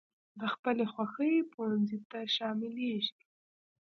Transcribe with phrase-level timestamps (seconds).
[0.39, 3.21] د خپلې خوښي پونځي ته شاملېږي.